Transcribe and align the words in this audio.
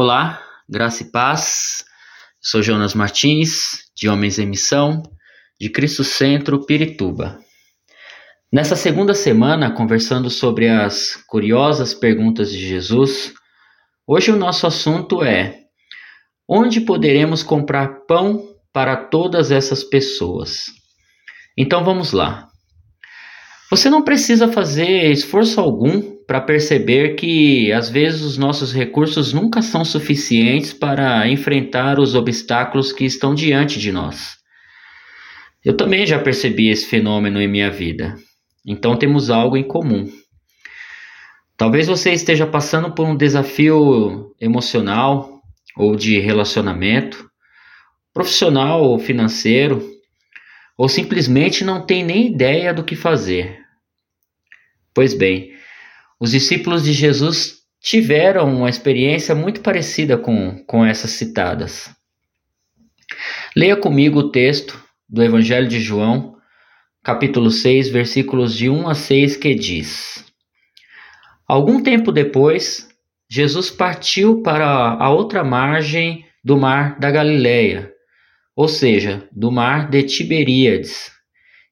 Olá, 0.00 0.40
graça 0.68 1.02
e 1.02 1.10
paz. 1.10 1.84
Sou 2.40 2.62
Jonas 2.62 2.94
Martins, 2.94 3.90
de 3.96 4.08
Homens 4.08 4.38
em 4.38 4.46
Missão, 4.46 5.02
de 5.60 5.68
Cristo 5.68 6.04
Centro, 6.04 6.64
Pirituba. 6.64 7.40
Nessa 8.52 8.76
segunda 8.76 9.12
semana, 9.12 9.72
conversando 9.72 10.30
sobre 10.30 10.68
as 10.68 11.16
curiosas 11.26 11.94
perguntas 11.94 12.52
de 12.52 12.64
Jesus, 12.64 13.34
hoje 14.06 14.30
o 14.30 14.36
nosso 14.36 14.68
assunto 14.68 15.20
é: 15.24 15.62
onde 16.48 16.80
poderemos 16.82 17.42
comprar 17.42 18.06
pão 18.06 18.54
para 18.72 18.96
todas 18.96 19.50
essas 19.50 19.82
pessoas? 19.82 20.66
Então 21.56 21.82
vamos 21.82 22.12
lá. 22.12 22.46
Você 23.68 23.90
não 23.90 24.04
precisa 24.04 24.46
fazer 24.46 25.10
esforço 25.10 25.60
algum 25.60 26.17
para 26.28 26.42
perceber 26.42 27.14
que 27.14 27.72
às 27.72 27.88
vezes 27.88 28.20
os 28.20 28.36
nossos 28.36 28.70
recursos 28.70 29.32
nunca 29.32 29.62
são 29.62 29.82
suficientes 29.82 30.74
para 30.74 31.26
enfrentar 31.26 31.98
os 31.98 32.14
obstáculos 32.14 32.92
que 32.92 33.06
estão 33.06 33.34
diante 33.34 33.78
de 33.80 33.90
nós. 33.90 34.36
Eu 35.64 35.74
também 35.74 36.04
já 36.04 36.18
percebi 36.18 36.68
esse 36.68 36.84
fenômeno 36.84 37.40
em 37.40 37.48
minha 37.48 37.70
vida. 37.70 38.14
Então 38.66 38.94
temos 38.94 39.30
algo 39.30 39.56
em 39.56 39.66
comum. 39.66 40.06
Talvez 41.56 41.86
você 41.86 42.12
esteja 42.12 42.46
passando 42.46 42.92
por 42.92 43.06
um 43.06 43.16
desafio 43.16 44.34
emocional 44.38 45.40
ou 45.78 45.96
de 45.96 46.20
relacionamento, 46.20 47.26
profissional 48.12 48.82
ou 48.82 48.98
financeiro, 48.98 49.82
ou 50.76 50.90
simplesmente 50.90 51.64
não 51.64 51.86
tem 51.86 52.04
nem 52.04 52.26
ideia 52.26 52.74
do 52.74 52.84
que 52.84 52.94
fazer. 52.94 53.60
Pois 54.92 55.14
bem, 55.14 55.56
os 56.18 56.30
discípulos 56.32 56.84
de 56.84 56.92
Jesus 56.92 57.58
tiveram 57.80 58.52
uma 58.52 58.68
experiência 58.68 59.34
muito 59.34 59.60
parecida 59.60 60.18
com, 60.18 60.62
com 60.64 60.84
essas 60.84 61.12
citadas. 61.12 61.90
Leia 63.56 63.76
comigo 63.76 64.18
o 64.18 64.30
texto 64.30 64.82
do 65.08 65.22
Evangelho 65.22 65.68
de 65.68 65.80
João, 65.80 66.36
capítulo 67.02 67.50
6, 67.50 67.88
versículos 67.88 68.54
de 68.54 68.68
1 68.68 68.88
a 68.88 68.94
6, 68.94 69.36
que 69.36 69.54
diz: 69.54 70.24
Algum 71.46 71.82
tempo 71.82 72.10
depois, 72.12 72.88
Jesus 73.30 73.70
partiu 73.70 74.42
para 74.42 74.66
a 74.66 75.10
outra 75.10 75.44
margem 75.44 76.26
do 76.44 76.56
mar 76.56 76.98
da 76.98 77.10
Galileia 77.10 77.92
ou 78.58 78.66
seja, 78.66 79.24
do 79.30 79.52
mar 79.52 79.88
de 79.88 80.02
Tiberíades, 80.02 81.12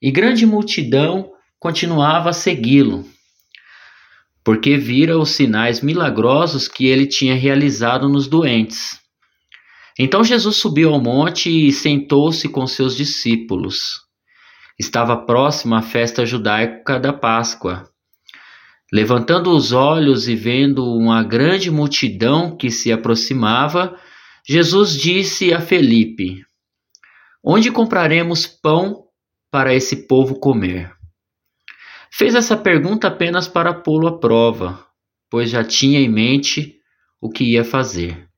e 0.00 0.08
grande 0.08 0.47
multidão 0.47 1.33
continuava 1.58 2.31
a 2.31 2.33
segui-lo, 2.33 3.05
porque 4.47 4.77
vira 4.77 5.19
os 5.19 5.30
sinais 5.30 5.80
milagrosos 5.80 6.69
que 6.69 6.86
ele 6.86 7.05
tinha 7.05 7.34
realizado 7.34 8.08
nos 8.08 8.28
doentes. 8.28 8.97
Então 9.98 10.22
Jesus 10.22 10.55
subiu 10.55 10.94
ao 10.94 11.03
monte 11.03 11.50
e 11.50 11.72
sentou-se 11.72 12.48
com 12.48 12.64
seus 12.64 12.97
discípulos. 12.97 14.03
Estava 14.78 15.16
próxima 15.16 15.80
a 15.80 15.83
festa 15.83 16.25
judaica 16.25 16.97
da 17.00 17.12
Páscoa. 17.12 17.91
Levantando 18.92 19.50
os 19.50 19.72
olhos 19.72 20.28
e 20.28 20.36
vendo 20.36 20.84
uma 20.94 21.25
grande 21.25 21.69
multidão 21.69 22.56
que 22.56 22.70
se 22.70 22.92
aproximava, 22.92 23.98
Jesus 24.48 24.92
disse 24.92 25.53
a 25.53 25.60
Felipe: 25.60 26.44
Onde 27.44 27.72
compraremos 27.72 28.47
pão 28.47 29.06
para 29.50 29.75
esse 29.75 30.06
povo 30.06 30.38
comer? 30.38 30.95
Fez 32.10 32.34
essa 32.34 32.56
pergunta 32.56 33.08
apenas 33.08 33.48
para 33.48 33.74
pô-lo 33.74 34.06
à 34.06 34.18
prova, 34.18 34.86
pois 35.28 35.50
já 35.50 35.64
tinha 35.64 36.00
em 36.00 36.08
mente 36.08 36.80
o 37.20 37.28
que 37.28 37.44
ia 37.44 37.64
fazer. 37.64 38.28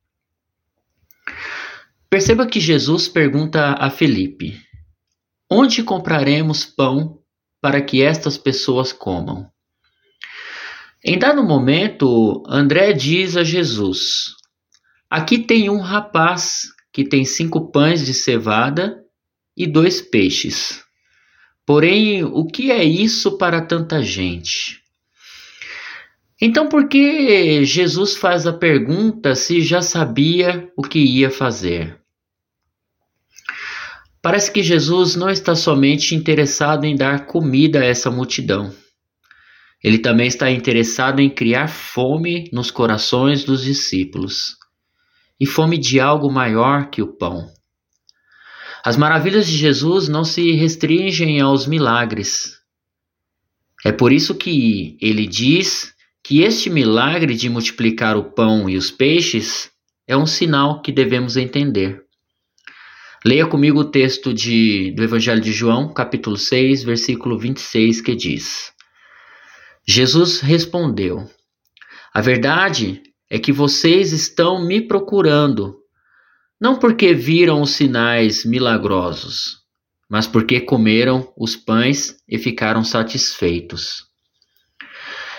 Perceba 2.09 2.47
que 2.47 2.59
Jesus 2.59 3.07
pergunta 3.07 3.75
a 3.79 3.89
Felipe: 3.89 4.59
Onde 5.49 5.83
compraremos 5.83 6.65
pão 6.65 7.19
para 7.61 7.81
que 7.81 8.01
estas 8.01 8.37
pessoas 8.37 8.91
comam? 8.91 9.49
Em 11.03 11.17
dado 11.17 11.43
momento, 11.43 12.43
André 12.47 12.93
diz 12.93 13.37
a 13.37 13.43
Jesus: 13.43 14.35
Aqui 15.09 15.39
tem 15.39 15.69
um 15.69 15.79
rapaz 15.79 16.63
que 16.91 17.03
tem 17.03 17.23
cinco 17.23 17.71
pães 17.71 18.05
de 18.05 18.13
cevada 18.13 19.03
e 19.55 19.65
dois 19.67 20.01
peixes. 20.01 20.83
Porém, 21.69 22.23
o 22.23 22.47
que 22.47 22.71
é 22.71 22.83
isso 22.83 23.37
para 23.37 23.61
tanta 23.61 24.01
gente? 24.01 24.81
Então, 26.41 26.67
por 26.67 26.89
que 26.89 27.63
Jesus 27.63 28.17
faz 28.17 28.47
a 28.47 28.53
pergunta 28.53 29.35
se 29.35 29.61
já 29.61 29.79
sabia 29.79 30.67
o 30.75 30.81
que 30.81 30.97
ia 30.97 31.29
fazer? 31.29 31.99
Parece 34.19 34.51
que 34.51 34.63
Jesus 34.63 35.15
não 35.15 35.29
está 35.29 35.53
somente 35.53 36.15
interessado 36.15 36.85
em 36.85 36.95
dar 36.95 37.27
comida 37.27 37.81
a 37.81 37.85
essa 37.85 38.09
multidão. 38.09 38.73
Ele 39.83 39.99
também 39.99 40.25
está 40.25 40.49
interessado 40.49 41.19
em 41.19 41.29
criar 41.29 41.67
fome 41.67 42.49
nos 42.51 42.71
corações 42.71 43.43
dos 43.43 43.63
discípulos 43.63 44.55
e 45.39 45.45
fome 45.45 45.77
de 45.77 45.99
algo 45.99 46.31
maior 46.31 46.89
que 46.89 47.03
o 47.03 47.15
pão. 47.15 47.58
As 48.89 48.97
maravilhas 48.97 49.45
de 49.45 49.55
Jesus 49.55 50.09
não 50.09 50.23
se 50.23 50.51
restringem 50.53 51.39
aos 51.39 51.67
milagres. 51.67 52.57
É 53.85 53.91
por 53.91 54.11
isso 54.11 54.33
que 54.33 54.97
ele 54.99 55.27
diz 55.27 55.93
que 56.23 56.41
este 56.41 56.71
milagre 56.71 57.35
de 57.35 57.49
multiplicar 57.49 58.17
o 58.17 58.31
pão 58.31 58.67
e 58.67 58.75
os 58.75 58.89
peixes 58.89 59.69
é 60.07 60.17
um 60.17 60.25
sinal 60.25 60.81
que 60.81 60.91
devemos 60.91 61.37
entender. 61.37 62.01
Leia 63.23 63.45
comigo 63.45 63.81
o 63.81 63.91
texto 63.91 64.33
de, 64.33 64.91
do 64.95 65.03
Evangelho 65.03 65.39
de 65.39 65.53
João, 65.53 65.93
capítulo 65.93 66.35
6, 66.35 66.83
versículo 66.83 67.37
26, 67.37 68.01
que 68.01 68.15
diz: 68.15 68.73
Jesus 69.87 70.39
respondeu: 70.39 71.29
A 72.11 72.21
verdade 72.21 73.03
é 73.29 73.37
que 73.37 73.51
vocês 73.51 74.11
estão 74.11 74.65
me 74.65 74.81
procurando, 74.81 75.77
não 76.59 76.77
porque 76.77 77.13
viram 77.13 77.61
os 77.61 77.71
sinais 77.71 78.43
milagrosos, 78.43 79.59
mas 80.09 80.27
porque 80.27 80.59
comeram 80.59 81.31
os 81.37 81.55
pães 81.55 82.17
e 82.27 82.37
ficaram 82.37 82.83
satisfeitos. 82.83 84.05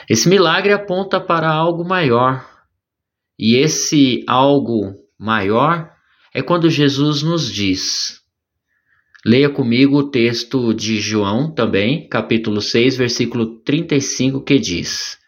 Esse 0.08 0.28
milagre 0.28 0.72
aponta 0.72 1.20
para 1.20 1.48
algo 1.48 1.84
maior, 1.84 2.48
e 3.38 3.56
esse 3.56 4.24
algo 4.26 4.94
maior 5.18 5.90
é 6.32 6.42
quando 6.42 6.70
Jesus 6.70 7.22
nos 7.22 7.52
diz. 7.52 8.20
Leia 9.24 9.50
comigo 9.50 9.98
o 9.98 10.10
texto 10.10 10.72
de 10.72 10.98
João 10.98 11.52
também, 11.52 12.08
capítulo 12.08 12.60
6, 12.60 12.96
versículo 12.96 13.60
35, 13.60 14.42
que 14.42 14.58
diz: 14.58 15.18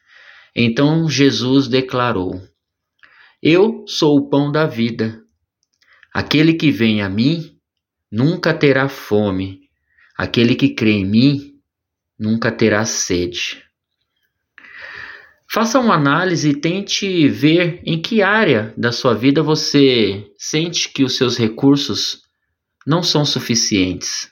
Então 0.57 1.09
Jesus 1.09 1.69
declarou: 1.69 2.41
eu 3.45 3.83
sou 3.89 4.19
o 4.19 4.29
pão 4.29 4.53
da 4.53 4.67
vida. 4.67 5.21
Aquele 6.13 6.55
que 6.55 6.71
vem 6.71 7.01
a 7.01 7.09
mim 7.09 7.57
nunca 8.11 8.53
terá 8.53 8.89
fome. 8.89 9.61
Aquele 10.17 10.55
que 10.55 10.75
crê 10.75 10.93
em 10.93 11.07
mim 11.07 11.55
nunca 12.19 12.53
terá 12.53 12.85
sede. 12.85 13.63
Faça 15.51 15.79
uma 15.79 15.95
análise 15.95 16.51
e 16.51 16.61
tente 16.61 17.29
ver 17.29 17.83
em 17.85 18.01
que 18.01 18.23
área 18.23 18.73
da 18.77 18.91
sua 18.91 19.15
vida 19.15 19.43
você 19.43 20.27
sente 20.39 20.89
que 20.91 21.05
os 21.05 21.17
seus 21.17 21.37
recursos 21.37 22.23
não 22.87 23.03
são 23.03 23.25
suficientes. 23.25 24.31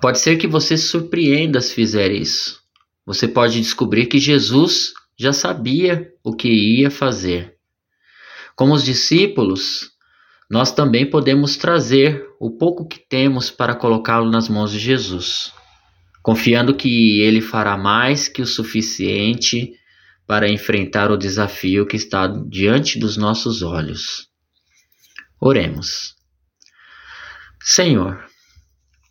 Pode 0.00 0.18
ser 0.18 0.36
que 0.36 0.46
você 0.46 0.76
se 0.76 0.88
surpreenda 0.88 1.60
se 1.60 1.74
fizer 1.74 2.10
isso. 2.10 2.60
Você 3.04 3.28
pode 3.28 3.60
descobrir 3.60 4.06
que 4.06 4.18
Jesus 4.18 4.92
já 5.18 5.32
sabia 5.32 6.12
o 6.24 6.34
que 6.34 6.48
ia 6.48 6.90
fazer. 6.90 7.54
Como 8.56 8.74
os 8.74 8.84
discípulos, 8.84 9.95
nós 10.50 10.72
também 10.72 11.08
podemos 11.08 11.56
trazer 11.56 12.24
o 12.38 12.50
pouco 12.50 12.86
que 12.86 12.98
temos 12.98 13.50
para 13.50 13.74
colocá-lo 13.74 14.30
nas 14.30 14.48
mãos 14.48 14.70
de 14.70 14.78
Jesus, 14.78 15.52
confiando 16.22 16.74
que 16.74 17.20
ele 17.20 17.40
fará 17.40 17.76
mais 17.76 18.28
que 18.28 18.40
o 18.40 18.46
suficiente 18.46 19.72
para 20.26 20.48
enfrentar 20.48 21.10
o 21.10 21.16
desafio 21.16 21.86
que 21.86 21.96
está 21.96 22.26
diante 22.48 22.98
dos 22.98 23.16
nossos 23.16 23.62
olhos. 23.62 24.28
Oremos. 25.40 26.14
Senhor, 27.60 28.24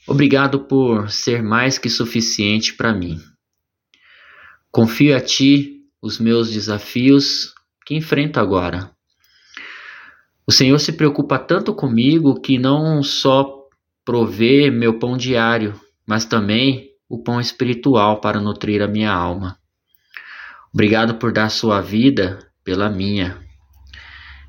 obrigado 0.08 0.62
por 0.62 1.10
ser 1.10 1.44
mais 1.44 1.78
que 1.78 1.90
suficiente 1.90 2.74
para 2.74 2.94
mim. 2.94 3.20
Confio 4.72 5.16
a 5.16 5.20
Ti 5.20 5.82
os 6.02 6.20
meus 6.20 6.52
desafios 6.52 7.54
que 7.86 7.96
enfrento 7.96 8.40
agora. 8.40 8.95
O 10.48 10.52
Senhor 10.52 10.80
se 10.80 10.94
preocupa 10.94 11.40
tanto 11.40 11.74
comigo 11.74 12.40
que 12.40 12.60
não 12.60 13.02
só 13.02 13.68
provê 14.04 14.70
meu 14.70 15.00
pão 15.00 15.18
diário, 15.18 15.80
mas 16.06 16.26
também 16.26 16.92
o 17.10 17.24
pão 17.24 17.40
espiritual 17.42 18.22
para 18.22 18.40
nutrir 18.40 18.82
a 18.82 18.88
minha 18.88 19.12
alma. 19.12 19.58
Obrigado 20.74 21.16
por 21.16 21.32
dar 21.32 21.50
sua 21.50 21.82
vida 21.82 22.40
pela 22.64 22.90
minha. 22.90 23.44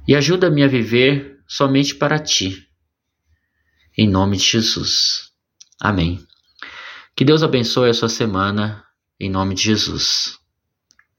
e 0.08 0.14
ajuda-me 0.14 0.62
a 0.62 0.68
viver 0.68 1.40
somente 1.48 1.94
para 1.94 2.18
ti. 2.18 2.68
Em 3.98 4.08
nome 4.08 4.36
de 4.36 4.44
Jesus. 4.44 5.32
Amém. 5.80 6.24
Que 7.16 7.24
Deus 7.24 7.42
abençoe 7.42 7.90
a 7.90 7.94
sua 7.94 8.08
semana, 8.08 8.84
em 9.18 9.28
nome 9.28 9.54
de 9.54 9.62
Jesus. 9.62 10.38